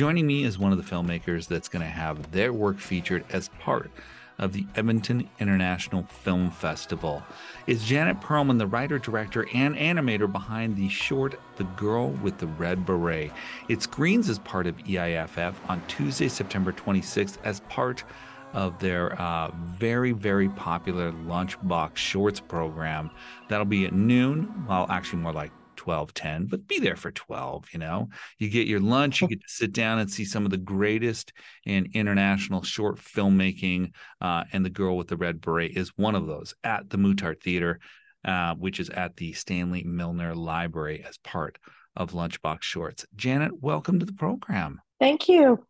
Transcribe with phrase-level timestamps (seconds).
[0.00, 3.50] Joining me is one of the filmmakers that's going to have their work featured as
[3.60, 3.90] part
[4.38, 7.22] of the Edmonton International Film Festival.
[7.66, 12.46] It's Janet Perlman, the writer, director, and animator behind the short The Girl with the
[12.46, 13.30] Red Beret.
[13.68, 18.02] It screens as part of EIFF on Tuesday, September 26th, as part
[18.54, 23.10] of their uh, very, very popular Lunchbox Shorts program.
[23.48, 27.64] That'll be at noon, well, actually more like 12 10 but be there for 12
[27.72, 28.10] you know?
[28.38, 31.32] You get your lunch you get to sit down and see some of the greatest
[31.64, 36.26] in international short filmmaking uh, and the girl with the red beret is one of
[36.26, 37.80] those at the Muttart theater
[38.26, 41.56] uh, which is at the stanley milner library as part
[41.96, 43.06] of lunchbox shorts.
[43.16, 44.82] Janet welcome to the program.
[44.98, 45.64] Thank you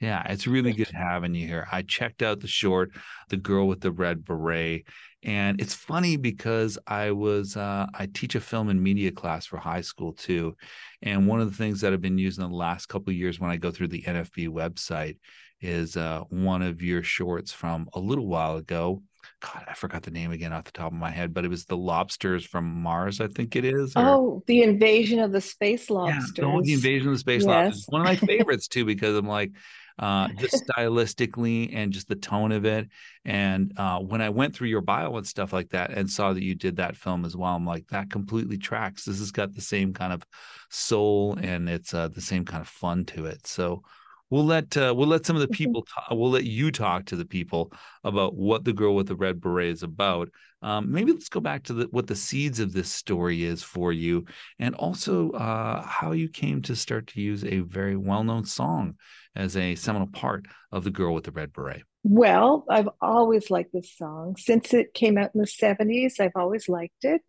[0.00, 1.66] yeah, it's really good having you here.
[1.72, 2.92] I checked out the short,
[3.30, 4.84] The Girl with the Red Beret.
[5.24, 9.56] And it's funny because I was, uh, I teach a film and media class for
[9.56, 10.56] high school too.
[11.02, 13.50] And one of the things that I've been using the last couple of years when
[13.50, 15.16] I go through the NFB website
[15.60, 19.02] is uh, one of your shorts from a little while ago.
[19.40, 21.64] God, I forgot the name again off the top of my head, but it was
[21.64, 23.94] the lobsters from Mars, I think it is.
[23.96, 24.02] Or...
[24.02, 26.32] Oh, the invasion of the space lobsters.
[26.38, 27.46] Yeah, the invasion of the space yes.
[27.46, 27.86] lobsters.
[27.88, 29.50] One of my favorites too, because I'm like,
[29.98, 32.88] uh, just stylistically and just the tone of it.
[33.24, 36.42] And uh, when I went through your bio and stuff like that and saw that
[36.42, 39.04] you did that film as well, I'm like, that completely tracks.
[39.04, 40.22] This has got the same kind of
[40.70, 43.46] soul and it's uh, the same kind of fun to it.
[43.46, 43.82] So
[44.30, 47.16] we'll let uh, we'll let some of the people talk, we'll let you talk to
[47.16, 47.72] the people
[48.04, 50.28] about what the girl with the red beret is about.
[50.60, 53.92] Um, maybe let's go back to the, what the seeds of this story is for
[53.92, 54.24] you
[54.58, 58.96] and also uh, how you came to start to use a very well-known song
[59.36, 61.82] as a seminal part of the girl with the red beret.
[62.02, 64.36] Well i've always liked this song.
[64.36, 67.22] Since it came out in the 70s i've always liked it.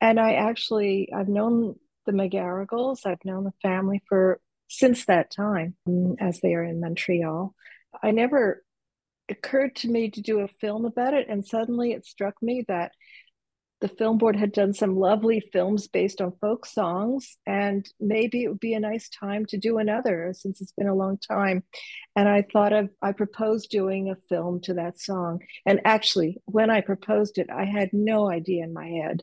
[0.00, 1.76] And i actually i've known
[2.06, 3.06] the McGarrigles.
[3.06, 4.40] i've known the family for
[4.72, 7.54] since that time mm, as they are in Montreal.
[8.02, 8.64] I never
[9.28, 11.28] occurred to me to do a film about it.
[11.28, 12.92] And suddenly it struck me that
[13.82, 18.48] the film board had done some lovely films based on folk songs and maybe it
[18.48, 21.64] would be a nice time to do another since it's been a long time
[22.14, 26.70] and i thought of i proposed doing a film to that song and actually when
[26.70, 29.20] i proposed it i had no idea in my head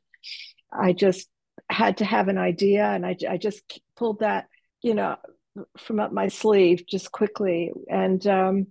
[0.74, 1.30] i just
[1.70, 3.62] had to have an idea and i, I just
[3.96, 4.48] pulled that
[4.82, 5.16] you know
[5.78, 7.72] from up my sleeve just quickly.
[7.90, 8.68] And um,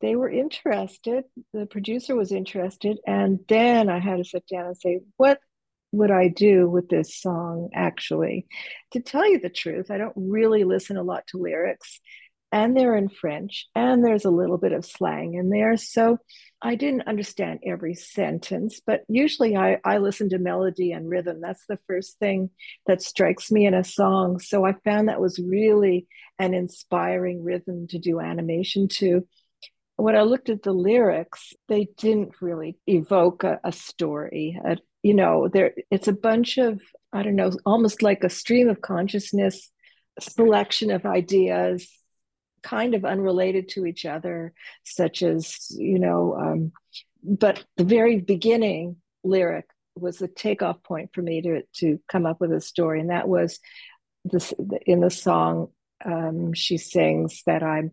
[0.00, 1.24] they were interested.
[1.52, 2.98] The producer was interested.
[3.06, 5.40] And then I had to sit down and say, what
[5.92, 8.46] would I do with this song actually?
[8.92, 12.00] To tell you the truth, I don't really listen a lot to lyrics
[12.54, 15.76] and they're in French, and there's a little bit of slang in there.
[15.76, 16.18] So
[16.62, 21.40] I didn't understand every sentence, but usually I, I listen to melody and rhythm.
[21.40, 22.50] That's the first thing
[22.86, 24.38] that strikes me in a song.
[24.38, 26.06] So I found that was really
[26.38, 29.26] an inspiring rhythm to do animation to.
[29.96, 34.60] When I looked at the lyrics, they didn't really evoke a, a story.
[34.64, 36.80] A, you know, there it's a bunch of
[37.12, 39.72] I don't know, almost like a stream of consciousness
[40.20, 41.88] selection of ideas
[42.64, 44.54] kind of unrelated to each other,
[44.84, 46.72] such as, you know, um,
[47.22, 52.40] but the very beginning lyric was the takeoff point for me to, to come up
[52.40, 53.00] with a story.
[53.00, 53.60] And that was
[54.24, 54.52] this
[54.86, 55.68] in the song,
[56.04, 57.92] um, she sings that I'm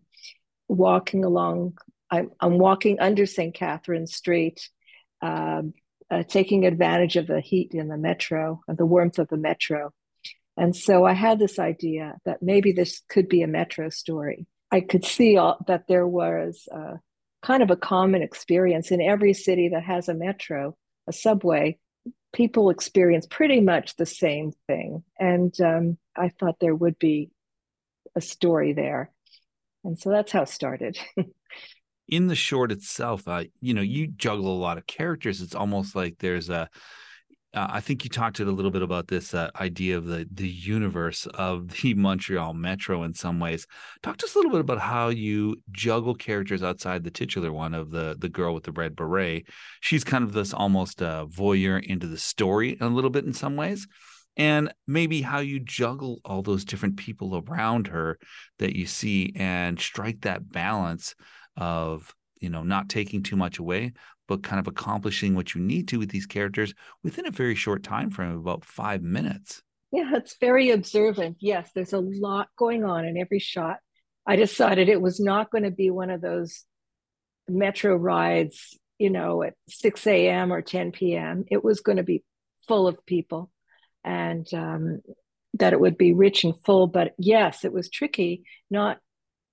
[0.68, 1.78] walking along,
[2.10, 3.54] I'm, I'm walking under St.
[3.54, 4.68] Catherine Street,
[5.22, 5.62] uh,
[6.10, 9.92] uh, taking advantage of the heat in the metro and the warmth of the metro.
[10.56, 14.46] And so I had this idea that maybe this could be a metro story.
[14.72, 16.66] I could see all, that there was
[17.42, 21.78] kind of a common experience in every city that has a metro, a subway.
[22.32, 27.30] People experience pretty much the same thing, and um, I thought there would be
[28.16, 29.12] a story there,
[29.84, 30.98] and so that's how it started.
[32.08, 35.42] in the short itself, uh, you know, you juggle a lot of characters.
[35.42, 36.70] It's almost like there's a
[37.54, 40.48] uh, I think you talked a little bit about this uh, idea of the the
[40.48, 43.66] universe of the Montreal Metro in some ways.
[44.02, 47.74] Talk to us a little bit about how you juggle characters outside the titular one
[47.74, 49.46] of the the girl with the red beret.
[49.80, 53.56] She's kind of this almost uh, voyeur into the story a little bit in some
[53.56, 53.86] ways,
[54.36, 58.18] and maybe how you juggle all those different people around her
[58.60, 61.14] that you see and strike that balance
[61.58, 63.92] of you know not taking too much away
[64.38, 68.10] kind of accomplishing what you need to with these characters within a very short time
[68.10, 69.62] frame of about five minutes.
[69.90, 71.36] Yeah, it's very observant.
[71.40, 73.78] Yes, there's a lot going on in every shot.
[74.26, 76.64] I decided it was not going to be one of those
[77.48, 80.52] metro rides, you know, at 6 a.m.
[80.52, 81.44] or 10 p.m.
[81.50, 82.22] It was going to be
[82.68, 83.50] full of people
[84.04, 85.02] and um,
[85.54, 86.86] that it would be rich and full.
[86.86, 88.98] But yes, it was tricky not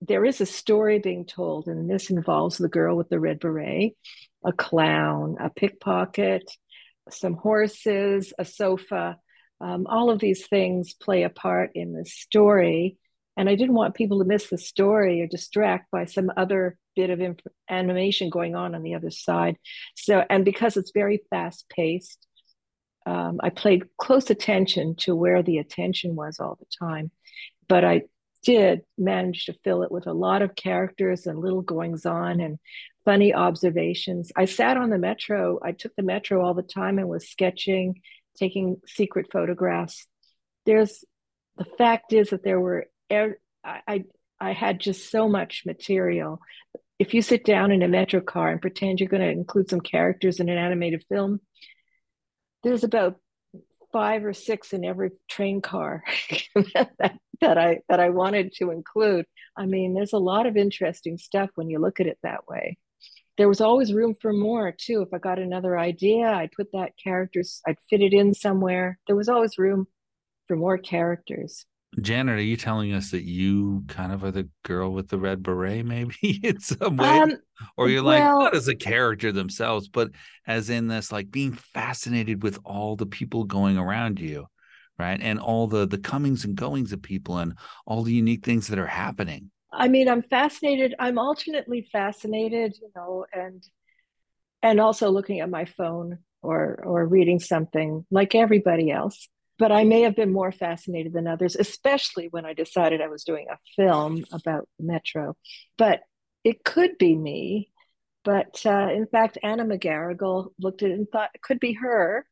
[0.01, 3.93] there is a story being told, and this involves the girl with the red beret,
[4.45, 6.49] a clown, a pickpocket,
[7.09, 9.17] some horses, a sofa.
[9.61, 12.97] Um, all of these things play a part in the story.
[13.35, 17.09] And I didn't want people to miss the story or distract by some other bit
[17.09, 19.57] of imp- animation going on on the other side.
[19.95, 22.25] So, and because it's very fast paced,
[23.05, 27.11] um, I played close attention to where the attention was all the time.
[27.67, 28.03] But I
[28.43, 32.59] did manage to fill it with a lot of characters and little goings on and
[33.09, 34.31] funny observations.
[34.35, 35.57] I sat on the metro.
[35.63, 38.01] I took the metro all the time and was sketching,
[38.37, 40.05] taking secret photographs.
[40.67, 41.03] There's
[41.57, 43.33] the fact is that there were I
[44.39, 46.39] I, had just so much material.
[46.99, 49.81] If you sit down in a metro car and pretend you're going to include some
[49.81, 51.39] characters in an animated film,
[52.61, 53.15] there's about
[53.91, 56.03] five or six in every train car
[56.75, 59.25] that I that I wanted to include.
[59.57, 62.77] I mean, there's a lot of interesting stuff when you look at it that way.
[63.39, 65.01] There was always room for more too.
[65.01, 68.99] If I got another idea, I'd put that characters, I'd fit it in somewhere.
[69.07, 69.87] There was always room
[70.49, 71.65] for more characters.
[72.01, 75.41] Janet, are you telling us that you kind of are the girl with the red
[75.41, 76.13] beret, maybe
[76.43, 77.07] in some way?
[77.07, 77.37] Um,
[77.77, 80.11] or you're like, well, not as a character themselves, but
[80.45, 84.47] as in this, like being fascinated with all the people going around you,
[84.97, 85.19] right?
[85.21, 87.53] And all the the comings and goings of people and
[87.85, 89.49] all the unique things that are happening.
[89.71, 90.95] I mean, I'm fascinated.
[90.99, 93.63] I'm alternately fascinated, you know, and
[94.61, 99.29] and also looking at my phone or or reading something like everybody else
[99.59, 103.25] but I may have been more fascinated than others, especially when I decided I was
[103.25, 105.35] doing a film about Metro.
[105.77, 105.99] But
[106.45, 107.69] it could be me.
[108.23, 112.25] But uh, in fact, Anna McGarrigle looked at it and thought it could be her.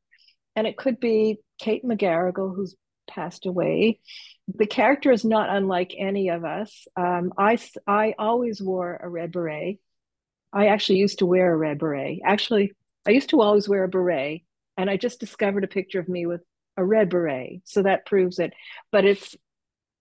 [0.55, 2.75] And it could be Kate McGarrigle, who's
[3.07, 3.99] passed away.
[4.47, 6.87] The character is not unlike any of us.
[6.95, 9.79] Um, I, I always wore a red beret.
[10.53, 12.21] I actually used to wear a red beret.
[12.23, 12.73] Actually,
[13.07, 14.43] I used to always wear a beret.
[14.77, 16.41] And I just discovered a picture of me with
[16.77, 17.61] a red beret.
[17.65, 18.53] So that proves it.
[18.91, 19.35] But it's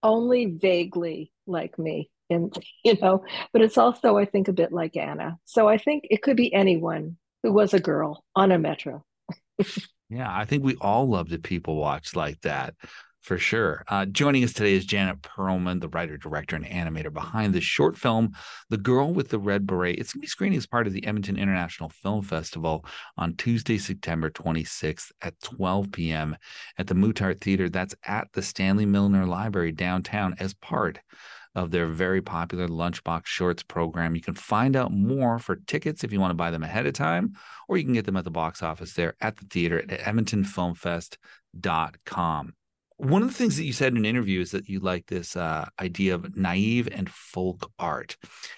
[0.03, 2.11] only vaguely like me.
[2.31, 2.55] And,
[2.85, 5.39] you know, but it's also, I think, a bit like Anna.
[5.45, 9.05] So I think it could be anyone who was a girl on a metro.
[10.09, 12.75] yeah, I think we all love to people watch like that
[13.27, 13.85] for sure.
[13.89, 17.97] Uh, joining us today is Janet Perlman, the writer, director, and animator behind the short
[17.97, 18.31] film,
[18.71, 19.99] The Girl with the Red Beret.
[19.99, 22.87] It's going to be screening as part of the Edmonton International Film Festival
[23.19, 26.37] on Tuesday, September 26th at 12 p.m.
[26.79, 27.69] at the Muttart Theater.
[27.69, 31.01] That's at the Stanley Milner Library downtown as part
[31.57, 34.15] of their very popular Lunchbox Shorts program.
[34.15, 36.93] You can find out more for tickets if you want to buy them ahead of
[36.93, 37.33] time,
[37.69, 42.53] or you can get them at the box office there at the theater at edmontonfilmfest.com
[42.99, 45.37] one of the things that you said in an interview is that you like this
[45.37, 48.17] uh, idea of naive and folk art.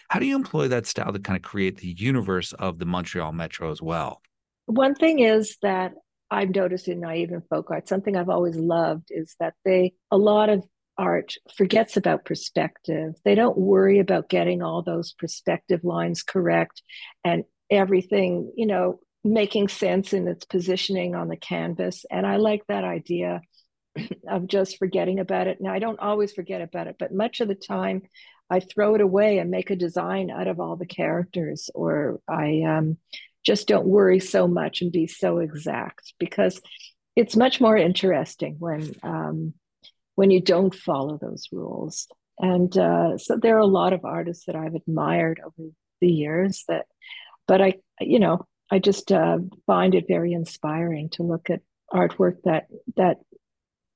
[0.09, 3.33] How do you employ that style to kind of create the universe of the Montreal
[3.33, 4.23] Metro as well?
[4.67, 5.95] One thing is that
[6.31, 10.19] I've noticed in naive and folk art, something I've always loved is that they, a
[10.19, 10.65] lot of
[10.99, 13.15] art forgets about perspective.
[13.25, 16.83] They don't worry about getting all those perspective lines correct
[17.25, 22.05] and everything, you know, making sense in its positioning on the canvas.
[22.11, 23.41] And I like that idea
[24.29, 25.59] of just forgetting about it.
[25.61, 28.03] Now, I don't always forget about it, but much of the time
[28.51, 32.63] I throw it away and make a design out of all the characters, or I
[32.63, 32.97] um,
[33.45, 36.61] just don't worry so much and be so exact because
[37.15, 39.55] it's much more interesting when um,
[40.19, 42.09] when you don't follow those rules.
[42.41, 45.71] And uh, so there are a lot of artists that I've admired over
[46.01, 46.87] the years that,
[47.47, 51.61] but I, you know, I just uh, find it very inspiring to look at
[51.95, 53.19] artwork that that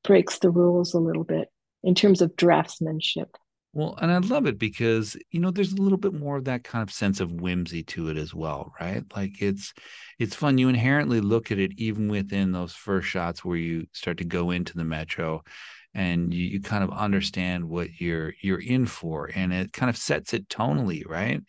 [0.04, 1.48] breaks the rules a little bit
[1.82, 3.34] in terms of draftsmanship.
[3.72, 6.62] Well, and I love it because you know there's a little bit more of that
[6.62, 9.02] kind of sense of whimsy to it as well, right?
[9.16, 9.72] Like it's
[10.20, 10.58] it's fun.
[10.58, 14.52] You inherently look at it even within those first shots where you start to go
[14.52, 15.42] into the metro
[15.94, 19.96] and you, you kind of understand what you're you're in for and it kind of
[19.96, 21.40] sets it tonally, right?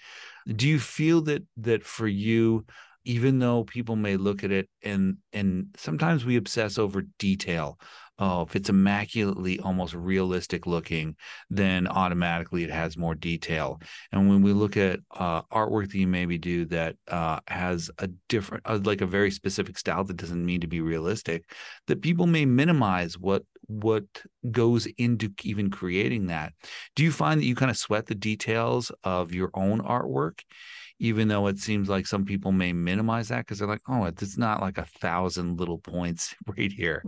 [0.48, 2.66] Do you feel that that for you
[3.06, 7.78] even though people may look at it and and sometimes we obsess over detail
[8.20, 11.16] oh, if it's immaculately almost realistic looking,
[11.50, 13.82] then automatically it has more detail.
[14.12, 18.08] And when we look at uh, artwork that you maybe do that uh, has a
[18.30, 21.44] different, uh, like a very specific style that doesn't mean to be realistic,
[21.88, 24.04] that people may minimize what what
[24.52, 26.54] goes into even creating that.
[26.96, 30.42] Do you find that you kind of sweat the details of your own artwork?
[31.00, 34.38] even though it seems like some people may minimize that because they're like, oh, it's
[34.38, 37.04] not like a thousand little points right here.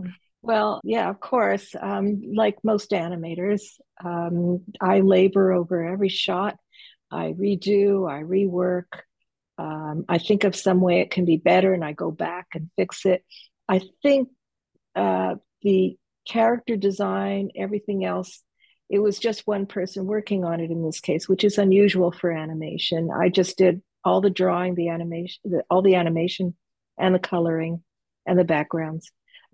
[0.46, 1.74] Well, yeah, of course.
[1.78, 3.62] Um, like most animators,
[4.04, 6.56] um, I labor over every shot.
[7.10, 8.84] I redo, I rework.
[9.58, 12.70] Um, I think of some way it can be better, and I go back and
[12.76, 13.24] fix it.
[13.68, 14.28] I think
[14.94, 15.96] uh, the
[16.28, 18.40] character design, everything else,
[18.88, 22.30] it was just one person working on it in this case, which is unusual for
[22.30, 23.10] animation.
[23.10, 26.54] I just did all the drawing, the animation, the, all the animation,
[26.96, 27.82] and the coloring,
[28.26, 29.10] and the backgrounds,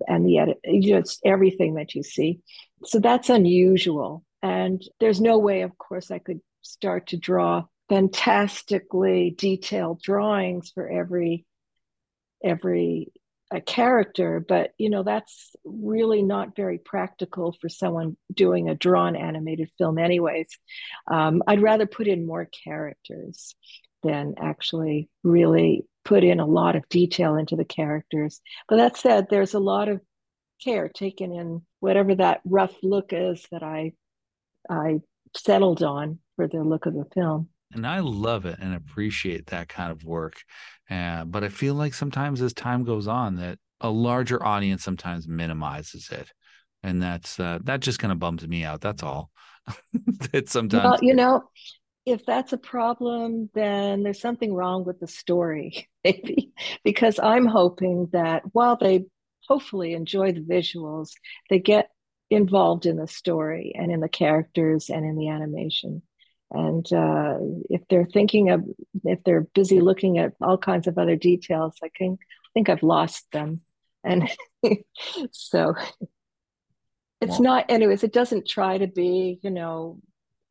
[0.06, 2.40] and the edit, just everything that you see.
[2.84, 4.24] So that's unusual.
[4.42, 10.88] And there's no way, of course, I could start to draw fantastically detailed drawings for
[10.88, 11.44] every
[12.42, 13.12] every
[13.52, 19.14] a character but you know that's really not very practical for someone doing a drawn
[19.14, 20.48] animated film anyways
[21.10, 23.54] um, i'd rather put in more characters
[24.02, 29.26] than actually really put in a lot of detail into the characters but that said
[29.28, 30.00] there's a lot of
[30.62, 33.92] care taken in whatever that rough look is that i
[34.70, 35.00] i
[35.36, 39.68] settled on for the look of the film and I love it and appreciate that
[39.68, 40.42] kind of work.
[40.90, 45.26] Uh, but I feel like sometimes as time goes on, that a larger audience sometimes
[45.26, 46.32] minimizes it,
[46.82, 48.80] and that's uh, that just kind of bums me out.
[48.80, 49.30] That's all.
[50.32, 51.44] that sometimes, well, you know,
[52.04, 56.52] if that's a problem, then there's something wrong with the story, maybe,
[56.84, 59.04] because I'm hoping that while they
[59.48, 61.10] hopefully enjoy the visuals,
[61.50, 61.90] they get
[62.30, 66.02] involved in the story and in the characters and in the animation.
[66.50, 67.38] And uh,
[67.70, 68.64] if they're thinking of,
[69.04, 72.82] if they're busy looking at all kinds of other details, I think, I think I've
[72.82, 73.62] lost them.
[74.04, 74.28] And
[75.30, 75.74] so
[77.20, 80.00] it's not, anyways, it doesn't try to be, you know,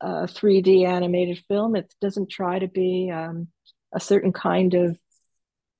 [0.01, 1.75] a 3D animated film.
[1.75, 3.47] It doesn't try to be um,
[3.93, 4.97] a certain kind of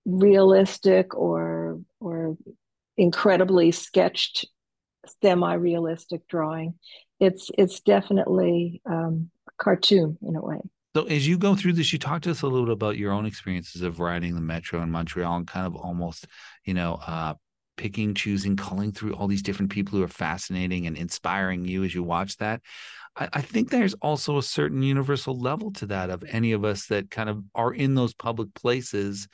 [0.06, 2.38] realistic or or
[2.98, 4.46] incredibly sketched
[5.22, 6.76] semi-realistic drawing.
[7.20, 10.60] It's it's definitely um, cartoon in a way.
[10.96, 13.14] So as you go through this, you talk to us a little bit about your
[13.14, 16.28] own experiences of riding the metro in Montreal and kind of almost,
[16.66, 17.36] you know, uh,
[17.78, 21.96] picking, choosing, culling through all these different people who are fascinating and inspiring you as
[21.96, 22.62] you watch that.
[23.16, 26.88] I, I think there's also a certain universal level to that of any of us
[26.88, 29.28] that kind of are in those public places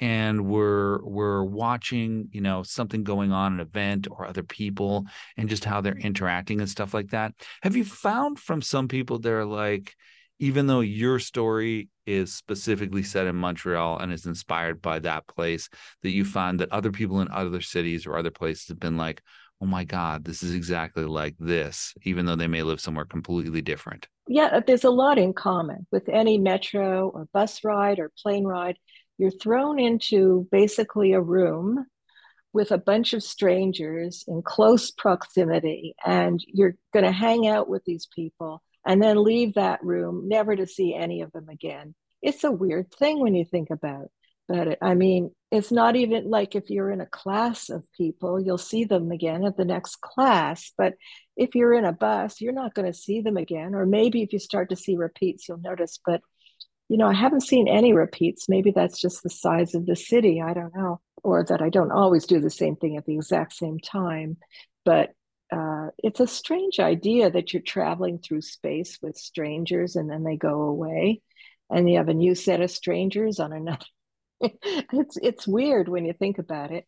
[0.00, 5.48] and we're we're watching you know something going on an event or other people and
[5.48, 7.32] just how they're interacting and stuff like that.
[7.62, 9.94] Have you found from some people they're like
[10.40, 15.68] even though your story is specifically set in Montreal and is inspired by that place,
[16.02, 19.22] that you find that other people in other cities or other places have been like,
[19.64, 23.62] oh my God, this is exactly like this, even though they may live somewhere completely
[23.62, 24.08] different?
[24.28, 25.86] Yeah, uh, there's a lot in common.
[25.90, 28.76] With any metro or bus ride or plane ride
[29.18, 31.86] you're thrown into basically a room
[32.52, 37.84] with a bunch of strangers in close proximity and you're going to hang out with
[37.84, 41.94] these people and then leave that room never to see any of them again.
[42.22, 44.10] It's a weird thing when you think about it
[44.82, 48.84] i mean it's not even like if you're in a class of people you'll see
[48.84, 50.94] them again at the next class but
[51.36, 54.32] if you're in a bus you're not going to see them again or maybe if
[54.32, 56.20] you start to see repeats you'll notice but
[56.88, 58.48] you know, I haven't seen any repeats.
[58.48, 60.42] Maybe that's just the size of the city.
[60.42, 61.00] I don't know.
[61.22, 64.36] Or that I don't always do the same thing at the exact same time.
[64.84, 65.10] But
[65.50, 70.36] uh, it's a strange idea that you're traveling through space with strangers and then they
[70.36, 71.22] go away
[71.70, 73.86] and you have a new set of strangers on another.
[74.40, 76.86] it's it's weird when you think about it,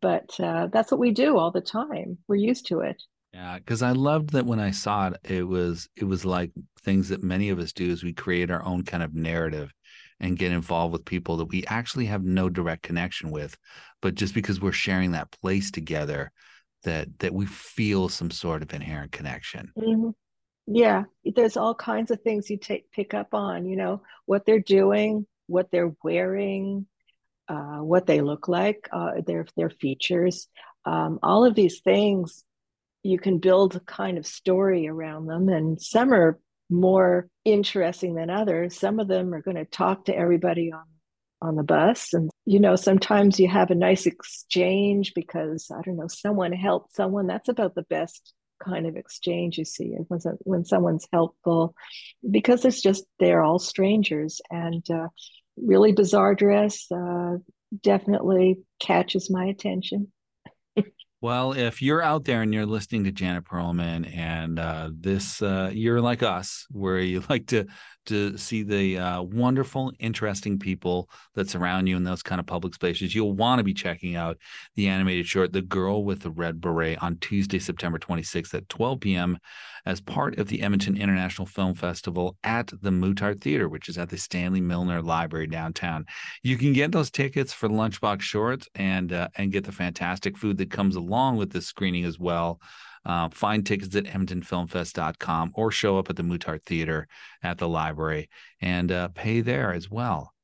[0.00, 2.18] but uh, that's what we do all the time.
[2.28, 3.02] We're used to it.
[3.32, 6.52] Yeah, because I loved that when I saw it, it was it was like
[6.82, 9.72] things that many of us do is we create our own kind of narrative
[10.20, 13.56] and get involved with people that we actually have no direct connection with,
[14.00, 16.30] but just because we're sharing that place together,
[16.84, 19.72] that that we feel some sort of inherent connection.
[19.76, 20.10] Mm-hmm.
[20.66, 23.66] Yeah, there's all kinds of things you take pick up on.
[23.66, 26.86] You know what they're doing, what they're wearing,
[27.48, 30.48] uh, what they look like, uh, their their features.
[30.84, 32.44] Um, all of these things
[33.02, 36.38] you can build a kind of story around them and some are
[36.70, 38.78] more interesting than others.
[38.78, 40.84] Some of them are going to talk to everybody on
[41.42, 42.14] on the bus.
[42.14, 46.94] And you know sometimes you have a nice exchange because i don't know someone helped
[46.94, 47.26] someone.
[47.26, 48.32] That's about the best
[48.64, 51.74] kind of exchange you see when, when someone's helpful
[52.30, 55.08] because it's just they're all strangers and uh,
[55.56, 57.36] really bizarre dress uh,
[57.82, 60.10] definitely catches my attention.
[61.24, 65.70] Well, if you're out there and you're listening to Janet Perlman and uh, this, uh,
[65.72, 67.64] you're like us, where you like to
[68.06, 72.74] to see the uh, wonderful, interesting people that surround you in those kind of public
[72.74, 74.38] spaces, you'll want to be checking out
[74.74, 79.00] the animated short, The Girl with the Red Beret, on Tuesday, September 26th at 12
[79.00, 79.38] p.m.
[79.86, 84.08] as part of the Edmonton International Film Festival at the Muttart Theater, which is at
[84.08, 86.04] the Stanley Milner Library downtown.
[86.42, 90.58] You can get those tickets for Lunchbox Shorts and uh, and get the fantastic food
[90.58, 92.60] that comes along with this screening as well.
[93.06, 97.06] Uh, find tickets at edmontonfilmfest.com or show up at the Muttart Theater
[97.42, 98.30] at the library
[98.60, 100.34] and uh, pay there as well.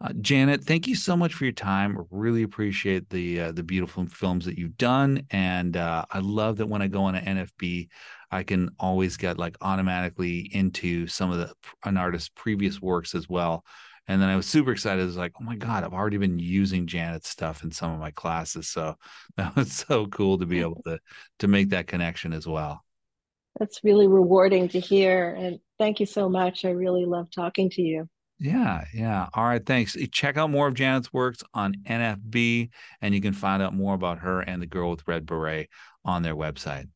[0.00, 1.96] Uh, Janet, thank you so much for your time.
[2.10, 6.66] Really appreciate the uh, the beautiful films that you've done, and uh, I love that
[6.66, 7.88] when I go on an NFB,
[8.30, 11.54] I can always get like automatically into some of the
[11.84, 13.64] an artist's previous works as well.
[14.06, 15.02] And then I was super excited.
[15.02, 18.00] I was like, oh my God, I've already been using Janet's stuff in some of
[18.00, 18.68] my classes.
[18.68, 18.96] So
[19.36, 20.98] that was so cool to be able to
[21.40, 22.84] to make that connection as well.
[23.58, 25.34] That's really rewarding to hear.
[25.34, 26.64] And thank you so much.
[26.64, 28.08] I really love talking to you.
[28.40, 29.28] Yeah, yeah.
[29.32, 29.96] All right, thanks.
[30.10, 32.70] Check out more of Janet's works on NFB,
[33.00, 35.68] and you can find out more about her and the girl with red beret
[36.04, 36.88] on their website.